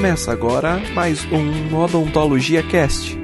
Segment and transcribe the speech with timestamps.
[0.00, 3.22] Começa agora mais um Odontologia Cast.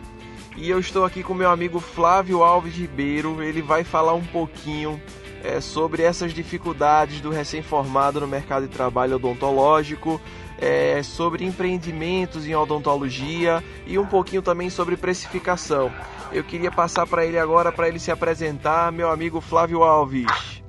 [0.56, 3.42] E eu estou aqui com meu amigo Flávio Alves Ribeiro.
[3.42, 5.02] Ele vai falar um pouquinho
[5.42, 10.20] é, sobre essas dificuldades do recém-formado no mercado de trabalho odontológico,
[10.60, 15.92] é, sobre empreendimentos em odontologia e um pouquinho também sobre precificação.
[16.32, 20.62] Eu queria passar para ele agora para ele se apresentar, meu amigo Flávio Alves.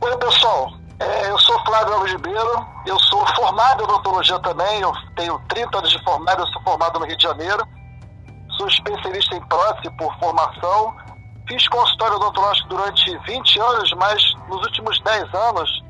[0.00, 4.92] Oi pessoal, é, eu sou Flávio Alves Ribeiro, eu sou formado em odontologia também, eu
[5.16, 7.66] tenho 30 anos de formado, eu sou formado no Rio de Janeiro,
[8.56, 10.94] sou especialista em prótese por formação,
[11.48, 15.82] Fiz consultório odontológico durante 20 anos, mas nos últimos 10 anos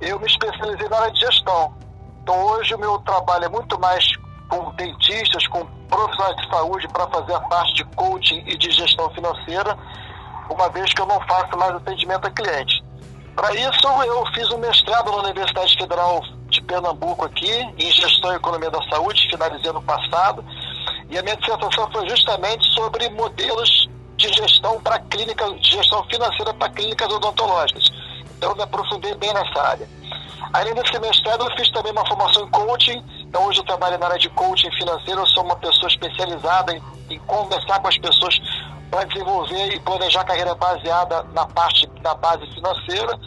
[0.00, 1.74] eu me especializei na área de gestão.
[2.22, 4.02] Então hoje o meu trabalho é muito mais
[4.48, 9.10] com dentistas, com profissionais de saúde para fazer a parte de coaching e de gestão
[9.10, 9.76] financeira,
[10.48, 12.82] uma vez que eu não faço mais atendimento a cliente.
[13.36, 18.36] Para isso eu fiz um mestrado na Universidade Federal de Pernambuco aqui, em gestão e
[18.36, 20.42] economia da saúde, finalizei ano passado,
[21.10, 23.91] e a minha dissertação foi justamente sobre modelos
[24.22, 27.84] de gestão para clínicas, de gestão financeira para clínicas odontológicas.
[28.36, 29.88] Então eu me aprofundei bem nessa área.
[30.52, 33.02] Além desse mestrado, eu fiz também uma formação em coaching.
[33.20, 36.82] Então hoje eu trabalho na área de coaching financeiro, eu sou uma pessoa especializada em,
[37.10, 38.38] em conversar com as pessoas
[38.90, 43.18] para desenvolver e planejar carreira baseada na parte da base financeira.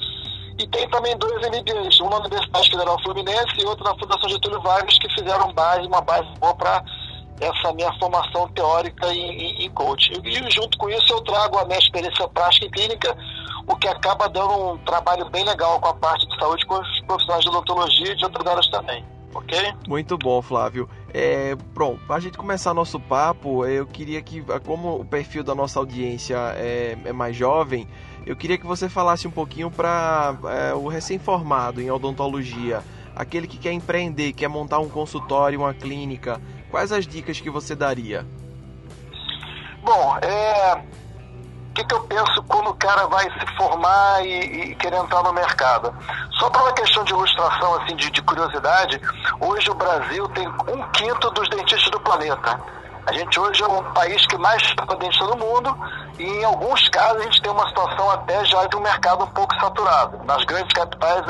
[0.57, 4.61] E tem também dois MBAs, um na Universidade Federal Fluminense e outro na Fundação Getúlio
[4.61, 6.83] Vargas, que fizeram base, uma base boa para
[7.39, 10.21] essa minha formação teórica em, em, em coaching.
[10.23, 13.15] E junto com isso eu trago a minha experiência prática e clínica,
[13.67, 17.01] o que acaba dando um trabalho bem legal com a parte de saúde com os
[17.01, 19.05] profissionais de odontologia e de outras áreas também.
[19.33, 19.73] Ok?
[19.87, 20.89] Muito bom, Flávio.
[21.13, 25.53] É, pronto, para a gente começar nosso papo, eu queria que, como o perfil da
[25.53, 27.85] nossa audiência é, é mais jovem,
[28.25, 32.81] eu queria que você falasse um pouquinho para é, o recém-formado em odontologia,
[33.13, 36.41] aquele que quer empreender, quer montar um consultório, uma clínica,
[36.75, 38.25] quais as dicas que você daria?
[39.81, 40.73] Bom, é,
[41.69, 45.23] o que, que, eu penso quando o cara vai se formar e, e querer entrar
[45.23, 45.95] no mercado?
[46.31, 48.99] Só para uma questão de ilustração, assim, de, de, curiosidade,
[49.39, 52.59] hoje o Brasil tem um quinto dos dentistas do planeta.
[53.05, 55.77] A gente hoje é um país que mais tem dentista no mundo
[56.19, 59.27] e em alguns casos a gente tem uma situação até já de um mercado um
[59.27, 60.19] pouco saturado.
[60.25, 61.23] Nas grandes capitais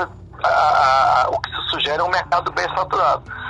[0.44, 3.45] a, a, o que se sugere é um mercado bem saturado.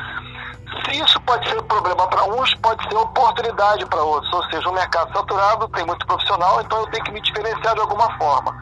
[0.95, 4.31] Isso pode ser problema para uns, pode ser oportunidade para outros.
[4.31, 7.81] Ou seja, um mercado saturado tem muito profissional, então eu tenho que me diferenciar de
[7.81, 8.55] alguma forma.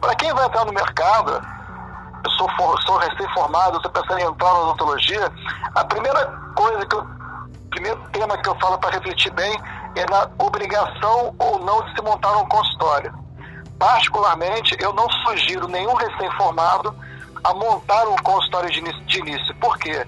[0.00, 1.40] Para quem vai entrar no mercado,
[2.24, 2.48] eu sou,
[2.82, 5.32] sou recém-formado, estou pensando em entrar na odontologia,
[5.76, 6.26] a primeira
[6.56, 7.06] coisa que eu,
[7.70, 9.56] primeiro tema que eu falo para refletir bem
[9.94, 13.14] é na obrigação ou não de se montar um consultório.
[13.78, 16.94] Particularmente, eu não sugiro nenhum recém-formado
[17.44, 18.70] a montar um consultório.
[18.70, 19.54] De início.
[19.56, 20.06] Por quê?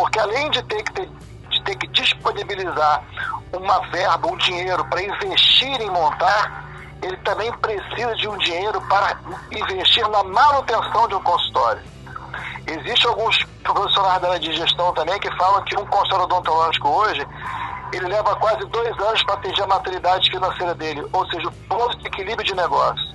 [0.00, 1.10] Porque além de ter que, ter,
[1.50, 3.04] de ter que disponibilizar
[3.52, 6.64] uma verba, um dinheiro para investir em montar,
[7.02, 9.18] ele também precisa de um dinheiro para
[9.52, 11.82] investir na manutenção de um consultório.
[12.66, 17.26] Existem alguns profissionais da área de gestão também que falam que um consultório odontológico hoje
[17.92, 21.98] ele leva quase dois anos para atingir a maturidade financeira dele, ou seja, o ponto
[21.98, 23.14] de equilíbrio de negócio.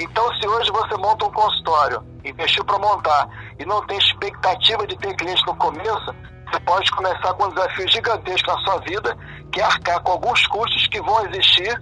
[0.00, 3.28] Então, se hoje você monta um consultório, investiu para montar
[3.58, 6.14] e não tem expectativa de ter cliente no começo,
[6.50, 9.14] você pode começar com um desafio gigantesco na sua vida,
[9.52, 11.78] que é arcar com alguns custos que vão existir,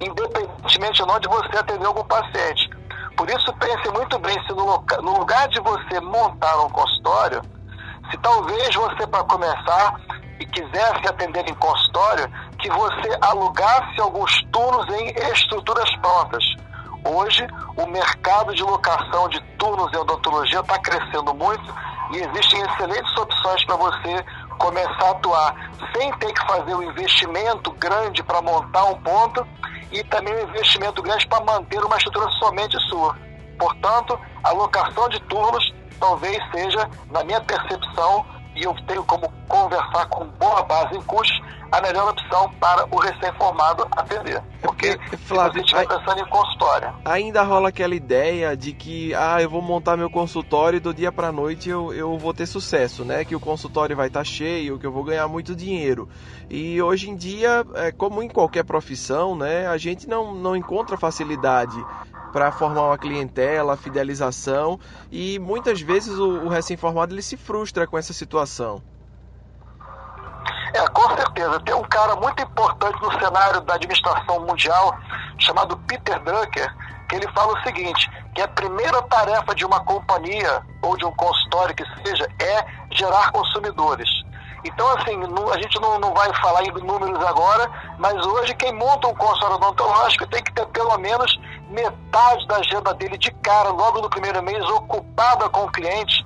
[0.00, 2.68] independentemente ou não de você atender algum paciente.
[3.16, 7.42] Por isso, pense muito bem se no, no lugar de você montar um consultório,
[8.10, 9.94] se talvez você, para começar,
[10.40, 12.28] e quisesse atender em consultório,
[12.58, 16.44] que você alugasse alguns turnos em estruturas prontas
[17.08, 21.72] Hoje, o mercado de locação de turnos em odontologia está crescendo muito
[22.10, 24.24] e existem excelentes opções para você
[24.58, 29.46] começar a atuar sem ter que fazer um investimento grande para montar um ponto
[29.92, 33.16] e também um investimento grande para manter uma estrutura somente sua.
[33.56, 38.26] Portanto, a locação de turnos talvez seja, na minha percepção,
[38.56, 42.98] e eu tenho como conversar com boa base em custos, a melhor opção para o
[42.98, 44.42] recém-formado atender.
[44.62, 46.94] Porque é, Flávio, se a gente vai pensando em consultório.
[47.04, 51.12] Ainda rola aquela ideia de que, ah, eu vou montar meu consultório e do dia
[51.12, 53.24] para noite eu, eu vou ter sucesso, né?
[53.24, 56.08] Que o consultório vai estar tá cheio, que eu vou ganhar muito dinheiro.
[56.48, 59.66] E hoje em dia, é, como em qualquer profissão, né?
[59.66, 61.76] A gente não, não encontra facilidade
[62.36, 64.78] para formar uma clientela, fidelização
[65.10, 68.82] e muitas vezes o, o recém-formado ele se frustra com essa situação.
[70.74, 71.58] É, com certeza.
[71.60, 74.94] Tem um cara muito importante no cenário da administração mundial
[75.38, 76.76] chamado Peter Drucker,
[77.08, 81.12] que ele fala o seguinte, que a primeira tarefa de uma companhia ou de um
[81.12, 84.10] consultório que seja é gerar consumidores.
[84.66, 85.16] Então, assim,
[85.52, 89.56] a gente não, não vai falar em números agora, mas hoje quem monta um consultório
[89.56, 91.38] odontológico tem que ter pelo menos
[91.76, 96.24] metade da agenda dele de cara, logo no primeiro mês, ocupada com o cliente,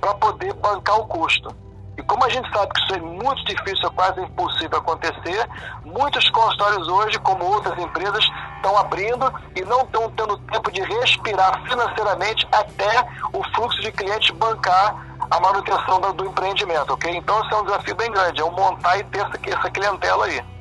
[0.00, 1.54] para poder bancar o custo.
[1.98, 5.48] E como a gente sabe que isso é muito difícil, é quase impossível acontecer,
[5.84, 8.24] muitos consultórios hoje, como outras empresas,
[8.56, 14.30] estão abrindo e não estão tendo tempo de respirar financeiramente até o fluxo de clientes
[14.36, 17.14] bancar a manutenção do, do empreendimento, ok?
[17.14, 20.51] Então esse é um desafio bem grande, é montar e ter essa, essa clientela aí.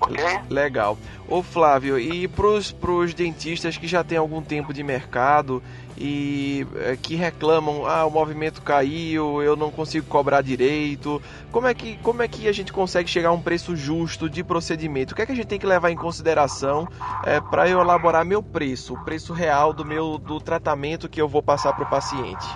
[0.00, 0.24] Ok?
[0.48, 0.98] Legal.
[1.28, 5.62] Ô Flávio, e para os dentistas que já têm algum tempo de mercado
[5.96, 11.22] e é, que reclamam, ah, o movimento caiu, eu não consigo cobrar direito.
[11.52, 14.42] Como é que, como é que a gente consegue chegar a um preço justo de
[14.42, 15.12] procedimento?
[15.12, 16.88] O que é que a gente tem que levar em consideração
[17.22, 21.28] é, para eu elaborar meu preço, o preço real do meu do tratamento que eu
[21.28, 22.46] vou passar para o paciente?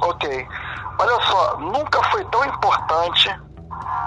[0.00, 0.46] Ok.
[1.00, 3.28] Olha só, nunca foi tão importante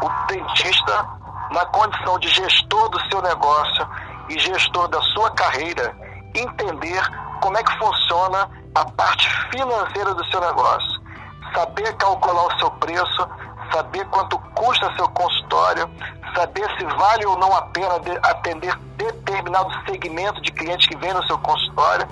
[0.02, 1.17] o dentista
[1.52, 3.88] na condição de gestor do seu negócio
[4.30, 5.96] e gestor da sua carreira
[6.36, 7.02] entender
[7.42, 11.02] como é que funciona a parte financeira do seu negócio.
[11.54, 13.28] Saber calcular o seu preço,
[13.72, 15.90] saber quanto custa seu consultório,
[16.36, 21.26] saber se vale ou não a pena atender determinado segmento de clientes que vem no
[21.26, 22.08] seu consultório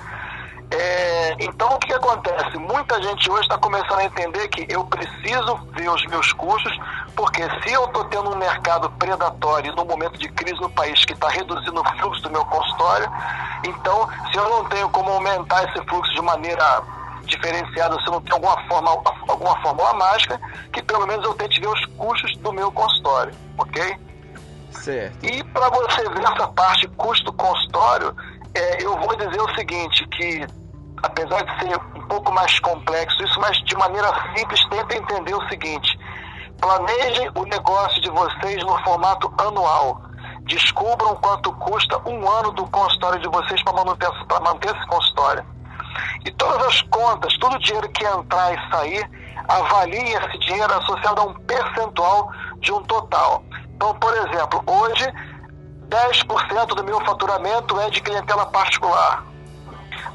[0.72, 2.58] é, então, o que acontece?
[2.58, 6.76] Muita gente hoje está começando a entender que eu preciso ver os meus custos,
[7.16, 11.14] porque se eu estou tendo um mercado predatório no momento de crise no país que
[11.14, 13.10] está reduzindo o fluxo do meu consultório,
[13.64, 16.82] então, se eu não tenho como aumentar esse fluxo de maneira
[17.26, 18.92] diferenciada, se eu não tenho alguma, forma,
[19.28, 20.40] alguma fórmula mágica,
[20.72, 23.98] que pelo menos eu tente ver os custos do meu consultório, ok?
[24.72, 25.26] Certo.
[25.26, 28.16] E para você ver essa parte custo consultório,
[28.56, 30.46] é, eu vou dizer o seguinte, que
[31.04, 35.48] apesar de ser um pouco mais complexo isso, mas de maneira simples, tenta entender o
[35.50, 36.00] seguinte.
[36.60, 40.02] Planejem o negócio de vocês no formato anual.
[40.44, 44.10] Descubram quanto custa um ano do consultório de vocês para manter,
[44.42, 45.46] manter esse consultório.
[46.26, 49.10] E todas as contas, todo o dinheiro que entrar e sair,
[49.48, 53.44] avaliem esse dinheiro associado a um percentual de um total.
[53.76, 55.12] Então, por exemplo, hoje
[55.90, 59.24] 10% do meu faturamento é de clientela particular.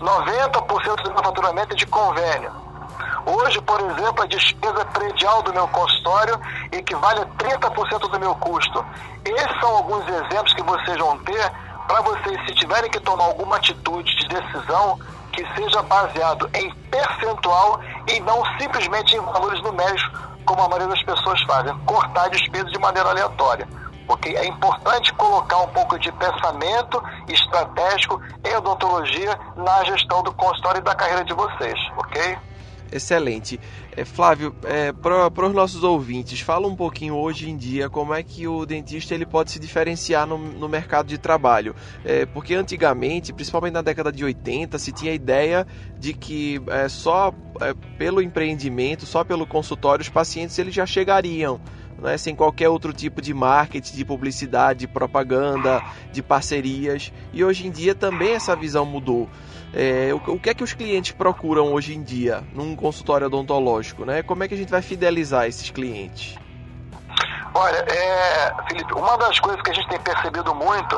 [0.00, 2.52] 90% do meu faturamento é de convênio.
[3.26, 6.40] Hoje, por exemplo, a despesa predial do meu consultório
[6.72, 8.84] equivale a 30% do meu custo.
[9.25, 11.52] Esses são alguns exemplos que vocês vão ter
[11.87, 14.99] para vocês, se tiverem que tomar alguma atitude de decisão,
[15.32, 20.11] que seja baseado em percentual e não simplesmente em valores numéricos,
[20.46, 23.66] como a maioria das pessoas fazem, cortar despesas de maneira aleatória
[24.10, 30.80] porque é importante colocar um pouco de pensamento estratégico em odontologia na gestão do consultório
[30.80, 32.36] e da carreira de vocês, ok?
[32.90, 33.60] Excelente.
[33.96, 38.20] É, Flávio, é, para os nossos ouvintes, fala um pouquinho hoje em dia como é
[38.20, 41.73] que o dentista ele pode se diferenciar no, no mercado de trabalho.
[42.04, 45.64] É, porque antigamente, principalmente na década de 80, se tinha a ideia
[45.96, 51.61] de que é, só é, pelo empreendimento, só pelo consultório, os pacientes eles já chegariam
[52.00, 57.12] né, sem qualquer outro tipo de marketing, de publicidade, de propaganda, de parcerias.
[57.33, 59.28] E hoje em dia também essa visão mudou.
[59.73, 64.04] É, o, o, que é que os clientes procuram hoje em dia num consultório odontológico?
[64.04, 64.23] Né?
[64.23, 66.37] Como é que a gente vai fidelizar esses clientes?
[67.54, 70.97] Olha, é, Felipe, uma das coisas que a gente tem percebido muito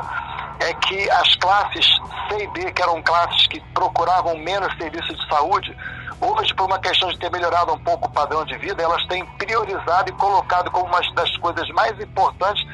[0.60, 1.86] é que as classes
[2.28, 5.76] C e D, que eram classes que procuravam menos serviços de saúde,
[6.24, 9.24] hoje, por uma questão de ter melhorado um pouco o padrão de vida, elas têm
[9.36, 12.64] priorizado e colocado como uma das coisas mais importantes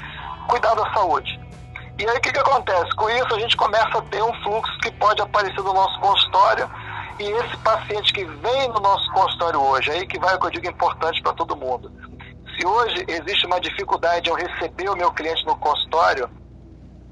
[0.48, 1.40] cuidar da saúde.
[1.98, 2.94] E aí o que, que acontece?
[2.96, 6.70] Com isso a gente começa a ter um fluxo que pode aparecer no nosso consultório
[7.18, 10.50] e esse paciente que vem no nosso consultório hoje, aí que vai o que eu
[10.50, 11.90] digo importante para todo mundo.
[12.56, 16.30] Se hoje existe uma dificuldade de eu receber o meu cliente no consultório,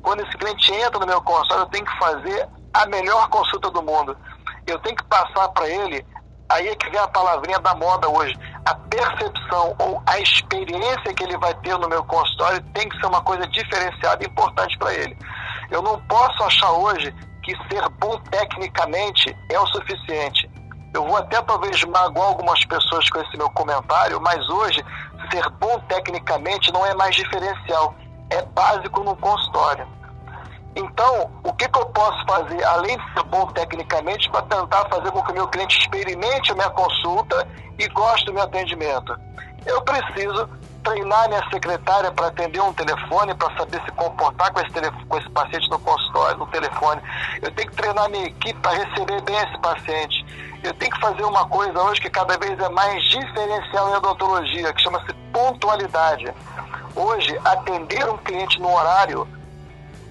[0.03, 3.83] quando esse cliente entra no meu consultório, eu tenho que fazer a melhor consulta do
[3.83, 4.17] mundo.
[4.67, 6.07] Eu tenho que passar para ele
[6.49, 8.35] aí é que vem a palavrinha da moda hoje.
[8.65, 13.07] A percepção ou a experiência que ele vai ter no meu consultório tem que ser
[13.07, 15.17] uma coisa diferenciada e importante para ele.
[15.71, 17.13] Eu não posso achar hoje
[17.43, 20.51] que ser bom tecnicamente é o suficiente.
[20.95, 24.85] Eu vou até talvez magoar algumas pessoas com esse meu comentário, mas hoje
[25.31, 27.95] ser bom tecnicamente não é mais diferencial,
[28.31, 29.87] é básico no consultório.
[30.77, 35.11] Então, o que, que eu posso fazer, além de ser bom tecnicamente, para tentar fazer
[35.11, 39.19] com que o meu cliente experimente a minha consulta e goste do meu atendimento?
[39.65, 40.47] Eu preciso
[40.85, 45.31] treinar minha secretária para atender um telefone, para saber se comportar com esse, com esse
[45.31, 47.01] paciente no consultório, no telefone.
[47.41, 50.27] Eu tenho que treinar minha equipe para receber bem esse paciente.
[50.63, 54.73] Eu tenho que fazer uma coisa hoje que cada vez é mais diferencial em odontologia,
[54.75, 56.33] que chama-se pontualidade.
[56.95, 59.27] Hoje, atender um cliente no horário,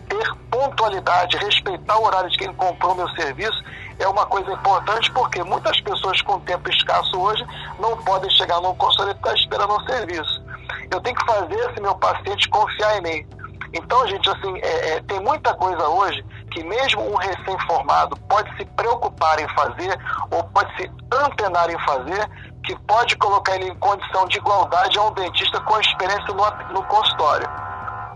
[0.07, 3.63] ter pontualidade, respeitar o horário de quem comprou meu serviço,
[3.99, 7.45] é uma coisa importante porque muitas pessoas com tempo escasso hoje
[7.79, 10.43] não podem chegar num consultório e ficar esperando um serviço.
[10.91, 13.27] Eu tenho que fazer esse meu paciente confiar em mim.
[13.73, 18.65] Então, gente, assim, é, é, tem muita coisa hoje que mesmo um recém-formado pode se
[18.65, 19.99] preocupar em fazer
[20.31, 22.29] ou pode se antenar em fazer
[22.63, 26.83] que pode colocar ele em condição de igualdade a um dentista com experiência no, no
[26.83, 27.64] consultório.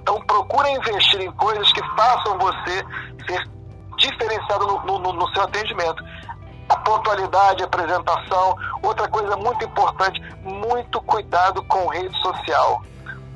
[0.02, 2.86] Então procure investir em coisas que façam você
[3.28, 3.50] ser
[3.98, 6.04] diferenciado no, no, no seu atendimento.
[6.70, 8.56] A pontualidade, a apresentação.
[8.82, 12.84] Outra coisa muito importante, muito cuidado com rede social.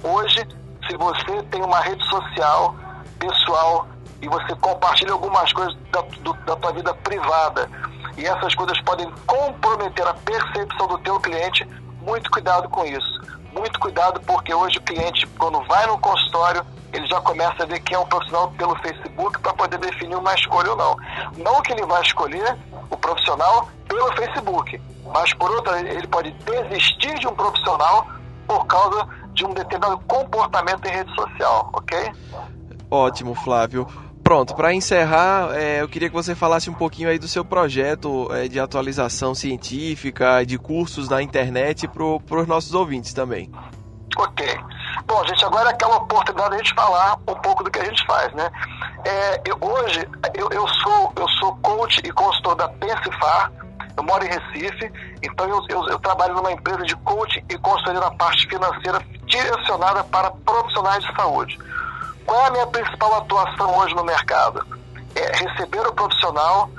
[0.04, 0.48] Hoje,
[0.88, 2.76] se você tem uma rede social
[3.20, 3.88] pessoal
[4.22, 7.70] e você compartilha algumas coisas da, do, da tua vida privada,
[8.18, 11.68] e essas coisas podem comprometer a percepção do teu cliente,
[12.02, 13.03] muito cuidado com isso.
[13.64, 17.80] Muito cuidado porque hoje o cliente, quando vai no consultório, ele já começa a ver
[17.80, 20.98] quem é um profissional pelo Facebook para poder definir uma escolha ou não.
[21.38, 22.58] Não que ele vai escolher
[22.90, 24.82] o profissional pelo Facebook,
[25.14, 28.06] mas por outra, ele pode desistir de um profissional
[28.46, 32.12] por causa de um determinado comportamento em rede social, ok?
[32.92, 33.88] Ótimo, Flávio.
[34.24, 38.30] Pronto, para encerrar, é, eu queria que você falasse um pouquinho aí do seu projeto
[38.34, 43.52] é, de atualização científica, de cursos na internet para os nossos ouvintes também.
[44.18, 44.48] Ok.
[45.06, 47.84] Bom, gente, agora é aquela oportunidade de a gente falar um pouco do que a
[47.84, 48.50] gente faz, né?
[49.04, 53.52] É, eu, hoje, eu, eu, sou, eu sou coach e consultor da Pensifar,
[53.98, 58.00] eu moro em Recife, então eu, eu, eu trabalho numa empresa de coach e consultoria
[58.00, 61.60] na parte financeira direcionada para profissionais de saúde.
[62.26, 64.66] Qual é a minha principal atuação hoje no mercado?
[65.16, 66.70] É receber o profissional,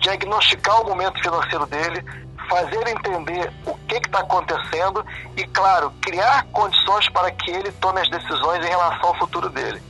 [0.00, 2.04] diagnosticar o momento financeiro dele,
[2.48, 5.04] fazer entender o que está acontecendo
[5.36, 9.82] e, claro, criar condições para que ele tome as decisões em relação ao futuro dele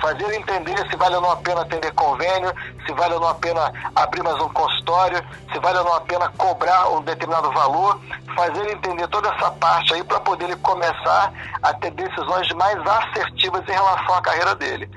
[0.00, 2.52] fazer entender se vale ou não a pena atender convênio,
[2.86, 6.00] se vale ou não a pena abrir mais um consultório, se vale ou não a
[6.00, 8.00] pena cobrar um determinado valor,
[8.34, 13.62] fazer entender toda essa parte aí para poder ele começar a ter decisões mais assertivas
[13.68, 14.88] em relação à carreira dele.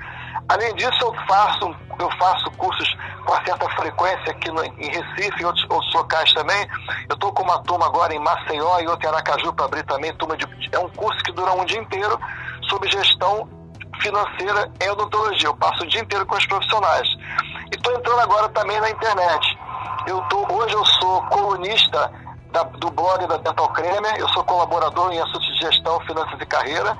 [0.50, 5.46] Além disso, eu faço, eu faço cursos com certa frequência aqui no, em Recife e
[5.46, 6.67] outros, outros locais também.
[7.08, 10.13] Eu estou com uma turma agora em Maceió e outra em Aracaju para abrir também.
[10.15, 12.20] Turma de, é um curso que dura um dia inteiro
[12.67, 13.48] sobre gestão
[14.01, 15.48] financeira em odontologia.
[15.48, 17.08] Eu passo o dia inteiro com os profissionais.
[17.72, 19.58] E estou entrando agora também na internet.
[20.08, 22.12] Eu tô, hoje eu sou colunista
[22.51, 26.46] da, do blog da Dental Creme, eu sou colaborador em assuntos de gestão, finanças e
[26.46, 26.98] carreira.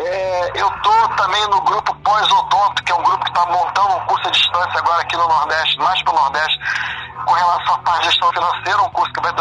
[0.00, 4.06] É, eu estou também no grupo Pós-Odonto, que é um grupo que está montando um
[4.06, 6.58] curso à distância agora aqui no Nordeste, mais para o Nordeste,
[7.26, 9.32] com relação à gestão financeira, um curso que vai,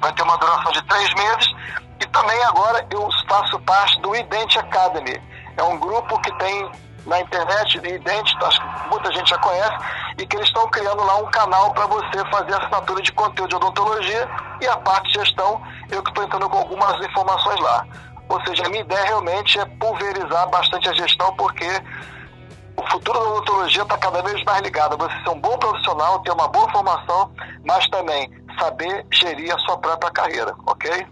[0.00, 1.54] vai ter uma duração de três meses.
[2.00, 5.22] E também agora eu faço parte do Ident Academy,
[5.60, 6.70] é um grupo que tem
[7.06, 9.76] na internet de que muita gente já conhece,
[10.18, 13.56] e que eles estão criando lá um canal para você fazer assinatura de conteúdo de
[13.56, 14.28] odontologia
[14.60, 17.86] e a parte de gestão, eu que estou entrando com algumas informações lá.
[18.28, 21.66] Ou seja, a minha ideia realmente é pulverizar bastante a gestão, porque
[22.76, 26.32] o futuro da odontologia está cada vez mais ligado você ser um bom profissional, ter
[26.32, 27.32] uma boa formação,
[27.66, 31.06] mas também saber gerir a sua própria carreira, ok?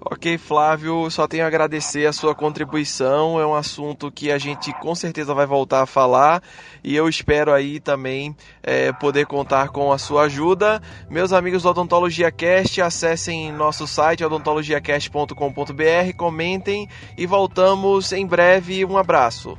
[0.00, 3.40] Ok, Flávio, só tenho a agradecer a sua contribuição.
[3.40, 6.40] É um assunto que a gente com certeza vai voltar a falar
[6.84, 10.80] e eu espero aí também é, poder contar com a sua ajuda.
[11.10, 18.84] Meus amigos do Odontologia Cast, acessem nosso site odontologiacast.com.br, comentem e voltamos em breve.
[18.84, 19.58] Um abraço.